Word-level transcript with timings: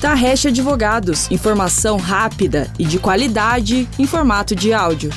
Tarrecha 0.00 0.50
Advogados, 0.50 1.30
informação 1.30 1.96
rápida 1.96 2.70
e 2.78 2.84
de 2.84 2.98
qualidade 2.98 3.88
em 3.98 4.06
formato 4.06 4.54
de 4.54 4.72
áudio. 4.72 5.10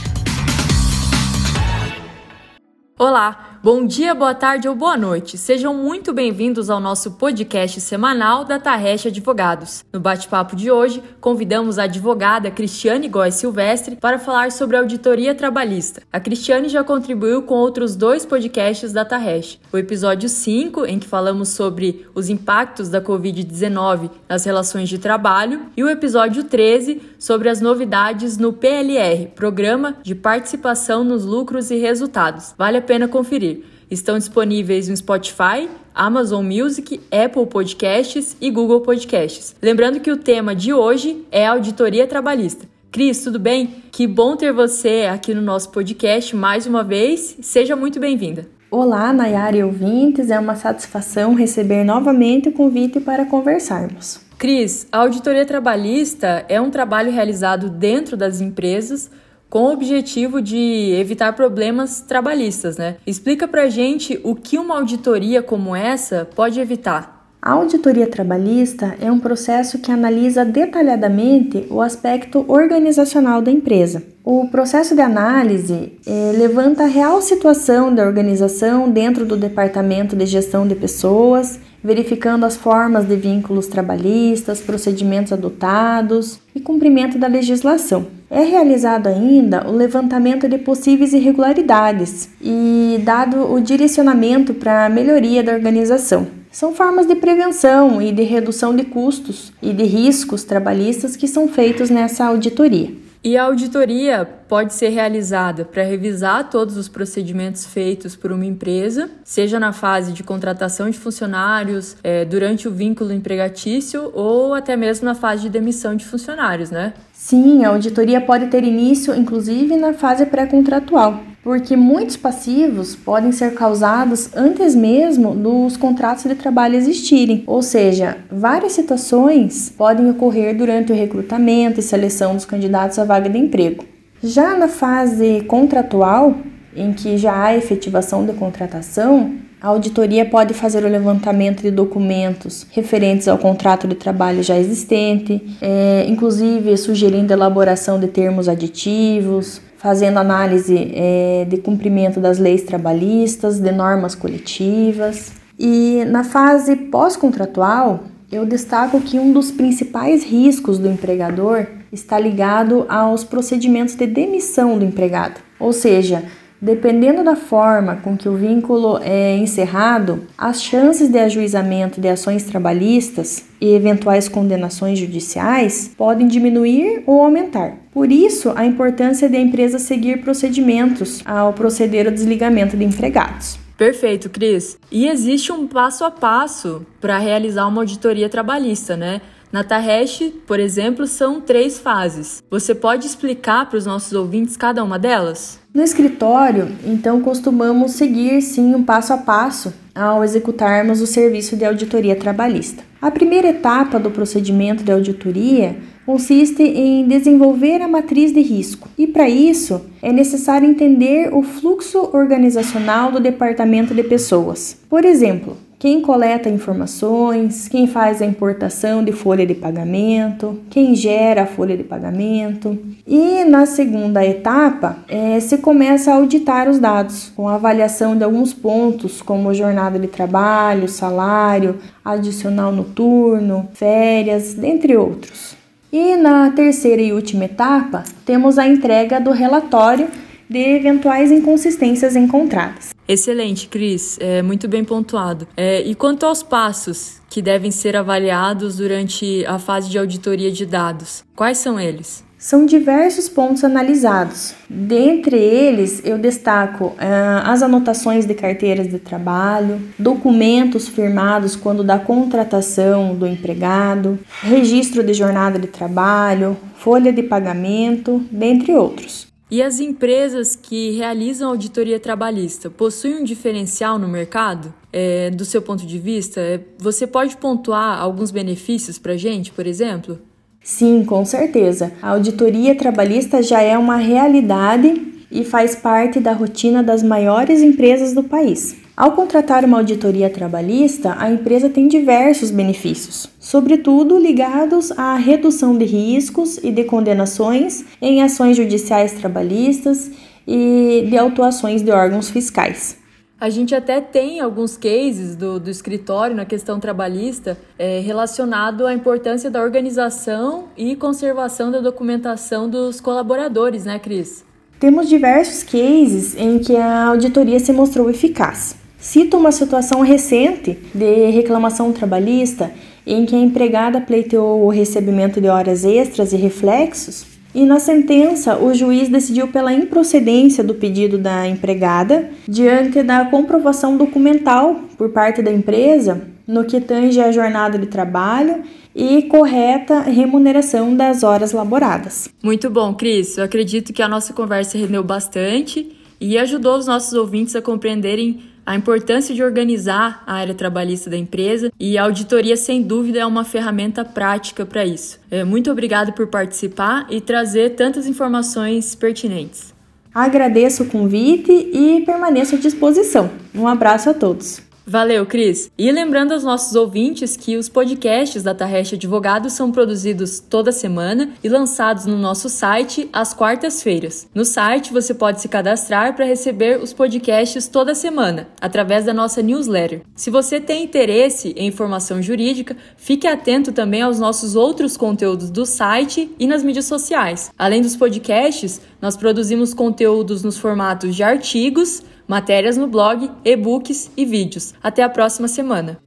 Olá! 2.97 3.48
Bom 3.61 3.85
dia, 3.85 4.15
boa 4.15 4.33
tarde 4.33 4.69
ou 4.69 4.73
boa 4.73 4.95
noite. 4.95 5.37
Sejam 5.37 5.73
muito 5.73 6.13
bem-vindos 6.13 6.69
ao 6.69 6.79
nosso 6.79 7.11
podcast 7.11 7.81
semanal 7.81 8.45
da 8.45 8.57
Tarrecha 8.57 9.09
Advogados. 9.09 9.83
No 9.91 9.99
bate-papo 9.99 10.55
de 10.55 10.71
hoje, 10.71 11.03
convidamos 11.19 11.77
a 11.77 11.83
advogada 11.83 12.49
Cristiane 12.49 13.09
Góes 13.09 13.35
Silvestre 13.35 13.97
para 13.97 14.17
falar 14.17 14.53
sobre 14.53 14.77
auditoria 14.77 15.35
trabalhista. 15.35 16.01
A 16.09 16.21
Cristiane 16.21 16.69
já 16.69 16.85
contribuiu 16.85 17.41
com 17.41 17.55
outros 17.55 17.97
dois 17.97 18.25
podcasts 18.25 18.93
da 18.93 19.03
Tarrecha. 19.03 19.57
O 19.73 19.77
episódio 19.77 20.29
5, 20.29 20.85
em 20.85 20.97
que 20.97 21.07
falamos 21.07 21.49
sobre 21.49 22.07
os 22.15 22.29
impactos 22.29 22.87
da 22.87 23.01
Covid-19 23.01 24.09
nas 24.29 24.45
relações 24.45 24.87
de 24.87 24.97
trabalho, 24.97 25.63
e 25.75 25.83
o 25.83 25.89
episódio 25.89 26.45
13, 26.45 27.01
sobre 27.19 27.49
as 27.49 27.59
novidades 27.59 28.37
no 28.37 28.53
PLR, 28.53 29.27
Programa 29.35 29.97
de 30.01 30.15
Participação 30.15 31.03
nos 31.03 31.25
Lucros 31.25 31.69
e 31.71 31.75
Resultados. 31.75 32.55
Vale 32.57 32.77
a 32.77 32.81
pena 32.81 33.05
conferir. 33.05 33.48
Estão 33.89 34.19
disponíveis 34.19 34.87
no 34.87 34.95
Spotify, 34.95 35.67
Amazon 35.95 36.45
Music, 36.45 37.01
Apple 37.11 37.47
Podcasts 37.47 38.37
e 38.39 38.51
Google 38.51 38.81
Podcasts. 38.81 39.55
Lembrando 39.59 39.99
que 39.99 40.11
o 40.11 40.17
tema 40.17 40.55
de 40.55 40.71
hoje 40.71 41.25
é 41.31 41.47
auditoria 41.47 42.05
trabalhista. 42.05 42.67
Cris, 42.91 43.23
tudo 43.23 43.39
bem? 43.39 43.83
Que 43.91 44.05
bom 44.05 44.35
ter 44.35 44.53
você 44.53 45.09
aqui 45.11 45.33
no 45.33 45.41
nosso 45.41 45.71
podcast 45.71 46.35
mais 46.35 46.67
uma 46.67 46.83
vez. 46.83 47.37
Seja 47.41 47.75
muito 47.75 47.99
bem-vinda. 47.99 48.47
Olá, 48.69 49.11
Nayara 49.11 49.57
e 49.57 49.63
ouvintes. 49.63 50.29
É 50.29 50.39
uma 50.39 50.55
satisfação 50.55 51.33
receber 51.33 51.83
novamente 51.83 52.49
o 52.49 52.51
convite 52.51 52.99
para 52.99 53.25
conversarmos. 53.25 54.19
Cris, 54.37 54.87
a 54.91 54.99
auditoria 54.99 55.45
trabalhista 55.45 56.45
é 56.47 56.61
um 56.61 56.69
trabalho 56.69 57.11
realizado 57.11 57.69
dentro 57.69 58.15
das 58.15 58.39
empresas 58.39 59.09
com 59.49 59.63
o 59.63 59.73
objetivo 59.73 60.41
de 60.41 60.93
evitar 60.99 61.33
problemas 61.33 62.01
trabalhistas, 62.01 62.77
né? 62.77 62.97
Explica 63.05 63.47
pra 63.47 63.69
gente 63.69 64.19
o 64.23 64.35
que 64.35 64.57
uma 64.57 64.77
auditoria 64.77 65.41
como 65.41 65.75
essa 65.75 66.27
pode 66.35 66.59
evitar. 66.59 67.19
A 67.41 67.53
auditoria 67.53 68.05
trabalhista 68.05 68.97
é 68.99 69.09
um 69.09 69.17
processo 69.17 69.79
que 69.79 69.91
analisa 69.91 70.43
detalhadamente 70.43 71.65
o 71.69 71.81
aspecto 71.81 72.43
organizacional 72.49 73.41
da 73.41 73.49
empresa. 73.49 74.03
O 74.25 74.49
processo 74.49 74.93
de 74.93 75.01
análise 75.01 75.93
é, 76.05 76.33
levanta 76.37 76.83
a 76.83 76.87
real 76.87 77.21
situação 77.21 77.95
da 77.95 78.05
organização 78.05 78.91
dentro 78.91 79.25
do 79.25 79.37
departamento 79.37 80.17
de 80.17 80.25
gestão 80.25 80.67
de 80.67 80.75
pessoas, 80.75 81.61
verificando 81.83 82.45
as 82.45 82.55
formas 82.55 83.05
de 83.05 83.15
vínculos 83.15 83.67
trabalhistas, 83.67 84.61
procedimentos 84.61 85.33
adotados 85.33 86.39
e 86.53 86.59
cumprimento 86.59 87.17
da 87.17 87.27
legislação. 87.27 88.07
É 88.29 88.43
realizado 88.43 89.07
ainda 89.07 89.67
o 89.67 89.71
levantamento 89.71 90.47
de 90.47 90.57
possíveis 90.57 91.13
irregularidades 91.13 92.29
e 92.41 92.99
dado 93.03 93.51
o 93.51 93.59
direcionamento 93.59 94.53
para 94.53 94.85
a 94.85 94.89
melhoria 94.89 95.43
da 95.43 95.53
organização. 95.53 96.27
São 96.51 96.73
formas 96.73 97.05
de 97.05 97.15
prevenção 97.15 98.01
e 98.01 98.11
de 98.11 98.23
redução 98.23 98.75
de 98.75 98.83
custos 98.83 99.53
e 99.61 99.71
de 99.71 99.83
riscos 99.83 100.43
trabalhistas 100.43 101.15
que 101.15 101.27
são 101.27 101.47
feitos 101.47 101.89
nessa 101.89 102.25
auditoria. 102.25 103.08
E 103.21 103.37
a 103.37 103.43
auditoria 103.43 104.25
pode 104.47 104.73
ser 104.73 104.89
realizada 104.89 105.65
para 105.65 105.83
revisar 105.83 106.49
todos 106.49 106.77
os 106.77 106.87
procedimentos 106.87 107.65
feitos 107.65 108.15
por 108.15 108.31
uma 108.31 108.45
empresa, 108.45 109.09
seja 109.25 109.59
na 109.59 109.73
fase 109.73 110.13
de 110.13 110.23
contratação 110.23 110.89
de 110.89 110.97
funcionários, 110.97 111.97
é, 112.01 112.23
durante 112.23 112.65
o 112.65 112.71
vínculo 112.71 113.11
empregatício 113.11 114.09
ou 114.13 114.53
até 114.53 114.77
mesmo 114.77 115.03
na 115.03 115.15
fase 115.15 115.41
de 115.41 115.49
demissão 115.49 115.95
de 115.95 116.05
funcionários, 116.05 116.71
né? 116.71 116.93
Sim, 117.11 117.65
a 117.65 117.69
auditoria 117.69 118.21
pode 118.21 118.47
ter 118.47 118.63
início, 118.63 119.13
inclusive, 119.13 119.75
na 119.75 119.93
fase 119.93 120.25
pré-contratual, 120.25 121.21
porque 121.43 121.75
muitos 121.75 122.17
passivos 122.17 122.95
podem 122.95 123.31
ser 123.31 123.53
causados 123.53 124.29
antes 124.35 124.75
mesmo 124.75 125.33
dos 125.33 125.77
contratos 125.77 126.25
de 126.25 126.35
trabalho 126.35 126.75
existirem, 126.75 127.43
ou 127.47 127.61
seja, 127.61 128.17
várias 128.31 128.73
situações 128.73 129.73
podem 129.77 130.09
ocorrer 130.09 130.55
durante 130.57 130.91
o 130.91 130.95
recrutamento 130.95 131.79
e 131.79 131.83
seleção 131.83 132.35
dos 132.35 132.45
candidatos 132.45 132.99
à 132.99 133.05
vaga 133.05 133.29
de 133.29 133.37
emprego. 133.37 133.85
Já 134.21 134.57
na 134.57 134.67
fase 134.67 135.41
contratual, 135.47 136.35
em 136.75 136.91
que 136.93 137.17
já 137.17 137.45
há 137.45 137.55
efetivação 137.55 138.25
da 138.25 138.33
contratação, 138.33 139.33
a 139.61 139.67
auditoria 139.67 140.25
pode 140.25 140.53
fazer 140.53 140.85
o 140.85 140.87
levantamento 140.87 141.61
de 141.61 141.71
documentos 141.71 142.65
referentes 142.71 143.27
ao 143.27 143.37
contrato 143.37 143.87
de 143.87 143.95
trabalho 143.95 144.41
já 144.41 144.57
existente, 144.57 145.41
é, 145.61 146.05
inclusive 146.07 146.77
sugerindo 146.77 147.33
a 147.33 147.35
elaboração 147.35 147.99
de 147.99 148.07
termos 148.07 148.47
aditivos, 148.47 149.61
fazendo 149.79 150.17
análise 150.17 150.91
é, 150.93 151.45
de 151.49 151.57
cumprimento 151.57 152.19
das 152.19 152.37
leis 152.37 152.63
trabalhistas, 152.63 153.59
de 153.59 153.71
normas 153.71 154.13
coletivas. 154.13 155.31
E 155.57 156.03
na 156.05 156.23
fase 156.23 156.75
pós-contratual, 156.75 158.03
eu 158.31 158.45
destaco 158.45 159.01
que 159.01 159.17
um 159.17 159.31
dos 159.31 159.51
principais 159.51 160.23
riscos 160.23 160.77
do 160.77 160.87
empregador 160.87 161.65
está 161.91 162.19
ligado 162.19 162.85
aos 162.87 163.23
procedimentos 163.23 163.95
de 163.95 164.05
demissão 164.05 164.77
do 164.77 164.85
empregado, 164.85 165.39
ou 165.59 165.73
seja, 165.73 166.23
Dependendo 166.61 167.23
da 167.23 167.37
forma 167.37 167.95
com 167.97 168.17
que 168.17 168.27
o 168.27 168.35
vínculo 168.35 168.99
é 169.01 169.37
encerrado, 169.37 170.23
as 170.37 170.61
chances 170.61 171.07
de 171.07 171.17
ajuizamento 171.17 172.01
de 172.01 172.09
ações 172.09 172.43
trabalhistas 172.43 173.45
e 173.61 173.73
eventuais 173.73 174.27
condenações 174.27 174.99
judiciais 174.99 175.91
podem 175.97 176.27
diminuir 176.27 177.03
ou 177.07 177.23
aumentar. 177.23 177.77
Por 177.93 178.11
isso, 178.11 178.51
a 178.57 178.65
importância 178.65 179.29
de 179.29 179.37
empresa 179.37 179.79
seguir 179.79 180.21
procedimentos 180.21 181.21
ao 181.25 181.53
proceder 181.53 182.07
ao 182.07 182.13
desligamento 182.13 182.75
de 182.75 182.83
empregados. 182.83 183.57
Perfeito, 183.77 184.29
Cris. 184.29 184.77
E 184.91 185.07
existe 185.07 185.53
um 185.53 185.65
passo 185.65 186.03
a 186.03 186.11
passo 186.11 186.85
para 186.99 187.17
realizar 187.17 187.65
uma 187.67 187.81
auditoria 187.81 188.27
trabalhista, 188.27 188.97
né? 188.97 189.21
Na 189.51 189.63
Taresh, 189.63 190.31
por 190.45 190.59
exemplo, 190.59 191.07
são 191.07 191.39
três 191.39 191.79
fases. 191.79 192.43
Você 192.51 192.75
pode 192.75 193.07
explicar 193.07 193.69
para 193.69 193.77
os 193.77 193.85
nossos 193.85 194.11
ouvintes 194.11 194.57
cada 194.57 194.83
uma 194.83 194.99
delas? 194.99 195.58
No 195.71 195.83
escritório, 195.83 196.67
então, 196.83 197.21
costumamos 197.21 197.91
seguir 197.91 198.41
sim 198.41 198.73
um 198.73 198.83
passo 198.83 199.13
a 199.13 199.17
passo 199.17 199.71
ao 199.93 200.23
executarmos 200.23 200.99
o 200.99 201.05
serviço 201.05 201.55
de 201.55 201.63
auditoria 201.63 202.15
trabalhista. 202.15 202.83
A 202.99 203.11
primeira 203.11 203.49
etapa 203.49 203.99
do 203.99 204.09
procedimento 204.09 204.83
de 204.83 204.91
auditoria 204.91 205.77
consiste 206.07 206.63
em 206.63 207.07
desenvolver 207.07 207.83
a 207.83 207.87
matriz 207.87 208.33
de 208.33 208.41
risco, 208.41 208.89
e 208.97 209.05
para 209.05 209.29
isso 209.29 209.85
é 210.01 210.11
necessário 210.11 210.67
entender 210.67 211.31
o 211.31 211.43
fluxo 211.43 212.09
organizacional 212.13 213.11
do 213.11 213.19
departamento 213.19 213.93
de 213.93 214.01
pessoas. 214.01 214.75
Por 214.89 215.05
exemplo, 215.05 215.55
quem 215.79 216.01
coleta 216.01 216.49
informações, 216.49 217.69
quem 217.69 217.87
faz 217.87 218.21
a 218.21 218.25
importação 218.25 219.01
de 219.01 219.13
folha 219.13 219.47
de 219.47 219.55
pagamento, 219.55 220.59
quem 220.69 220.93
gera 220.93 221.43
a 221.43 221.45
folha 221.45 221.77
de 221.77 221.85
pagamento. 221.85 222.77
E 223.07 223.45
na 223.45 223.65
segunda 223.65 224.25
etapa, 224.25 224.97
é, 225.07 225.39
se 225.39 225.57
começa 225.59 226.11
a 226.11 226.15
auditar 226.15 226.67
os 226.69 226.79
dados, 226.79 227.31
com 227.33 227.47
avaliação 227.47 228.17
de 228.17 228.25
alguns 228.25 228.53
pontos, 228.53 229.21
como 229.21 229.53
jornada 229.53 229.97
de 229.97 230.07
trabalho, 230.07 230.89
salário, 230.89 231.79
adicional 232.03 232.73
noturno, 232.73 233.69
férias, 233.73 234.55
dentre 234.55 234.97
outros. 234.97 235.55
E 235.93 236.17
na 236.17 236.51
terceira 236.51 237.01
e 237.01 237.13
última 237.13 237.45
etapa, 237.45 238.03
temos 238.25 238.59
a 238.59 238.67
entrega 238.67 239.21
do 239.21 239.31
relatório 239.31 240.09
de 240.49 240.59
eventuais 240.59 241.31
inconsistências 241.31 242.17
encontradas. 242.17 242.98
Excelente, 243.09 243.67
Cris, 243.67 244.19
é 244.21 244.43
muito 244.43 244.67
bem 244.67 244.83
pontuado. 244.83 245.47
É, 245.57 245.81
e 245.81 245.95
quanto 245.95 246.27
aos 246.27 246.43
passos 246.43 247.19
que 247.27 247.41
devem 247.41 247.71
ser 247.71 247.97
avaliados 247.97 248.77
durante 248.77 249.43
a 249.47 249.57
fase 249.57 249.89
de 249.89 249.97
auditoria 249.97 250.51
de 250.51 250.63
dados, 250.63 251.23
quais 251.35 251.57
são 251.57 251.79
eles? 251.79 252.23
São 252.37 252.67
diversos 252.67 253.27
pontos 253.27 253.63
analisados. 253.63 254.53
Dentre 254.69 255.35
eles, 255.35 256.03
eu 256.05 256.19
destaco 256.19 256.93
ah, 256.99 257.51
as 257.51 257.63
anotações 257.63 258.27
de 258.27 258.35
carteiras 258.35 258.87
de 258.87 258.99
trabalho, 258.99 259.81
documentos 259.97 260.87
firmados 260.87 261.55
quando 261.55 261.83
da 261.83 261.97
contratação 261.97 263.15
do 263.15 263.25
empregado, 263.25 264.19
registro 264.43 265.03
de 265.03 265.15
jornada 265.15 265.57
de 265.57 265.67
trabalho, 265.67 266.55
folha 266.75 267.11
de 267.11 267.23
pagamento, 267.23 268.23
dentre 268.31 268.71
outros. 268.73 269.28
E 269.51 269.63
as 269.63 269.79
empresas 269.79 270.55
que 270.55 270.91
realizam 270.91 271.49
auditoria 271.49 271.99
trabalhista 271.99 272.69
possuem 272.69 273.21
um 273.21 273.23
diferencial 273.23 273.97
no 273.97 274.07
mercado? 274.07 274.71
É, 274.93 275.31
do 275.31 275.43
seu 275.43 275.59
ponto 275.59 275.87
de 275.87 275.97
vista, 275.97 276.39
é, 276.39 276.59
você 276.77 277.07
pode 277.07 277.35
pontuar 277.37 277.99
alguns 277.99 278.29
benefícios 278.29 278.99
para 278.99 279.13
a 279.13 279.17
gente, 279.17 279.51
por 279.51 279.65
exemplo? 279.65 280.19
Sim, 280.63 281.03
com 281.03 281.25
certeza. 281.25 281.91
A 281.99 282.11
auditoria 282.11 282.75
trabalhista 282.75 283.41
já 283.41 283.59
é 283.61 283.75
uma 283.75 283.95
realidade 283.95 285.01
e 285.31 285.43
faz 285.43 285.75
parte 285.75 286.19
da 286.19 286.33
rotina 286.33 286.83
das 286.83 287.01
maiores 287.01 287.61
empresas 287.61 288.13
do 288.13 288.23
país. 288.23 288.75
Ao 288.99 289.13
contratar 289.13 289.63
uma 289.63 289.77
auditoria 289.77 290.29
trabalhista, 290.29 291.15
a 291.17 291.31
empresa 291.31 291.69
tem 291.69 291.87
diversos 291.87 292.51
benefícios, 292.51 293.29
sobretudo 293.39 294.19
ligados 294.19 294.91
à 294.91 295.15
redução 295.15 295.77
de 295.77 295.85
riscos 295.85 296.57
e 296.57 296.69
de 296.69 296.83
condenações 296.83 297.85
em 298.01 298.21
ações 298.21 298.57
judiciais 298.57 299.13
trabalhistas 299.13 300.11
e 300.45 301.07
de 301.09 301.17
autuações 301.17 301.81
de 301.81 301.89
órgãos 301.91 302.29
fiscais. 302.29 302.97
A 303.39 303.49
gente 303.49 303.73
até 303.73 304.01
tem 304.01 304.41
alguns 304.41 304.75
cases 304.75 305.33
do, 305.33 305.61
do 305.61 305.69
escritório 305.69 306.35
na 306.35 306.43
questão 306.43 306.77
trabalhista 306.77 307.57
é, 307.77 308.01
relacionado 308.01 308.85
à 308.85 308.93
importância 308.93 309.49
da 309.49 309.63
organização 309.63 310.65
e 310.75 310.97
conservação 310.97 311.71
da 311.71 311.79
documentação 311.79 312.69
dos 312.69 312.99
colaboradores, 312.99 313.85
né, 313.85 313.97
Cris? 313.97 314.43
Temos 314.77 315.07
diversos 315.07 315.63
cases 315.63 316.35
em 316.35 316.59
que 316.59 316.75
a 316.75 317.05
auditoria 317.05 317.61
se 317.61 317.71
mostrou 317.71 318.09
eficaz. 318.09 318.78
Cito 318.99 319.37
uma 319.37 319.51
situação 319.51 320.01
recente 320.01 320.77
de 320.93 321.29
reclamação 321.29 321.93
trabalhista 321.93 322.71
em 323.07 323.25
que 323.25 323.33
a 323.33 323.39
empregada 323.39 324.01
pleiteou 324.01 324.65
o 324.65 324.69
recebimento 324.69 325.39
de 325.39 325.47
horas 325.47 325.85
extras 325.85 326.33
e 326.33 326.35
reflexos, 326.35 327.25
e 327.55 327.65
na 327.65 327.79
sentença 327.79 328.57
o 328.57 328.73
juiz 328.73 329.07
decidiu 329.07 329.47
pela 329.47 329.73
improcedência 329.73 330.63
do 330.63 330.75
pedido 330.75 331.17
da 331.17 331.47
empregada 331.47 332.29
diante 332.47 333.01
da 333.01 333.25
comprovação 333.25 333.97
documental 333.97 334.81
por 334.97 335.09
parte 335.09 335.41
da 335.41 335.51
empresa 335.51 336.21
no 336.45 336.65
que 336.65 336.81
tange 336.81 337.21
a 337.21 337.31
jornada 337.31 337.77
de 337.77 337.87
trabalho 337.87 338.63
e 338.93 339.23
correta 339.23 340.01
remuneração 340.01 340.95
das 340.95 341.23
horas 341.23 341.53
laboradas. 341.53 342.27
Muito 342.43 342.69
bom, 342.69 342.93
Cris. 342.93 343.37
Eu 343.37 343.45
acredito 343.45 343.93
que 343.93 344.01
a 344.01 344.07
nossa 344.07 344.33
conversa 344.33 344.77
rendeu 344.77 345.03
bastante 345.03 345.95
e 346.19 346.37
ajudou 346.37 346.77
os 346.77 346.87
nossos 346.87 347.13
ouvintes 347.13 347.55
a 347.55 347.61
compreenderem 347.61 348.41
a 348.69 348.75
importância 348.75 349.33
de 349.33 349.41
organizar 349.41 350.21
a 350.27 350.35
área 350.35 350.53
trabalhista 350.53 351.09
da 351.09 351.17
empresa 351.17 351.71
e 351.79 351.97
a 351.97 352.03
auditoria, 352.03 352.55
sem 352.55 352.83
dúvida, 352.83 353.17
é 353.17 353.25
uma 353.25 353.43
ferramenta 353.43 354.05
prática 354.05 354.63
para 354.63 354.85
isso. 354.85 355.19
É, 355.31 355.43
muito 355.43 355.71
obrigado 355.71 356.13
por 356.13 356.27
participar 356.27 357.07
e 357.09 357.19
trazer 357.19 357.71
tantas 357.71 358.05
informações 358.05 358.93
pertinentes. 358.93 359.73
Agradeço 360.13 360.83
o 360.83 360.85
convite 360.85 361.51
e 361.51 362.03
permaneço 362.05 362.57
à 362.57 362.59
disposição. 362.59 363.31
Um 363.55 363.67
abraço 363.67 364.11
a 364.11 364.13
todos. 364.13 364.68
Valeu, 364.89 365.23
Cris. 365.23 365.71
E 365.77 365.91
lembrando 365.91 366.31
aos 366.31 366.43
nossos 366.43 366.75
ouvintes 366.75 367.37
que 367.37 367.57
os 367.57 367.69
podcasts 367.69 368.41
da 368.41 368.55
Tarreste 368.55 368.95
Advogados 368.95 369.53
são 369.53 369.71
produzidos 369.71 370.39
toda 370.39 370.71
semana 370.71 371.29
e 371.43 371.47
lançados 371.47 372.07
no 372.07 372.17
nosso 372.17 372.49
site 372.49 373.07
às 373.13 373.31
quartas-feiras. 373.31 374.27
No 374.33 374.43
site 374.43 374.91
você 374.91 375.13
pode 375.13 375.41
se 375.41 375.47
cadastrar 375.47 376.15
para 376.15 376.25
receber 376.25 376.81
os 376.81 376.91
podcasts 376.91 377.67
toda 377.67 377.93
semana, 377.93 378.47
através 378.59 379.05
da 379.05 379.13
nossa 379.13 379.43
newsletter. 379.43 380.01
Se 380.15 380.31
você 380.31 380.59
tem 380.59 380.85
interesse 380.85 381.53
em 381.55 381.67
informação 381.67 382.19
jurídica, 382.19 382.75
fique 382.97 383.27
atento 383.27 383.71
também 383.71 384.01
aos 384.01 384.19
nossos 384.19 384.55
outros 384.55 384.97
conteúdos 384.97 385.51
do 385.51 385.67
site 385.67 386.31
e 386.39 386.47
nas 386.47 386.63
mídias 386.63 386.85
sociais. 386.85 387.51
Além 387.55 387.83
dos 387.83 387.95
podcasts, 387.95 388.81
nós 388.99 389.15
produzimos 389.15 389.71
conteúdos 389.71 390.41
nos 390.41 390.57
formatos 390.57 391.15
de 391.15 391.21
artigos, 391.21 392.01
matérias 392.29 392.77
no 392.77 392.87
blog, 392.87 393.31
e-books 393.43 394.11
e 394.15 394.23
vídeos. 394.23 394.75
Até 394.83 395.01
a 395.01 395.09
próxima 395.09 395.47
semana. 395.47 395.97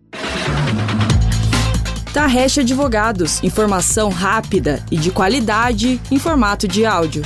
Tarrecha 2.14 2.60
Advogados, 2.60 3.42
informação 3.42 4.08
rápida 4.10 4.84
e 4.90 4.96
de 4.96 5.10
qualidade 5.10 6.00
em 6.10 6.18
formato 6.18 6.68
de 6.68 6.86
áudio. 6.86 7.22